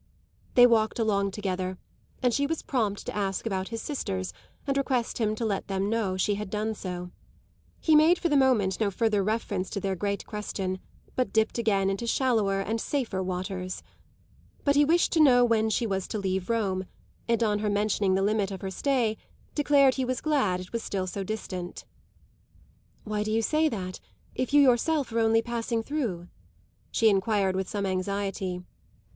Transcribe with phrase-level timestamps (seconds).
[0.55, 1.77] They walked along together,
[2.23, 4.33] and she was prompt to ask about his sisters
[4.65, 7.11] and request him to let them know she had done so.
[7.79, 10.79] He made for the moment no further reference to their great question,
[11.15, 13.83] but dipped again into shallower and safer waters.
[14.63, 16.85] But he wished to know when she was to leave Rome,
[17.27, 19.17] and on her mentioning the limit of her stay
[19.53, 21.85] declared he was glad it was still so distant.
[23.03, 23.99] "Why do you say that
[24.33, 26.27] if you yourself are only passing through?"
[26.91, 28.63] she enquired with some anxiety.